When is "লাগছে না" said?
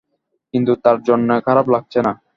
1.73-2.11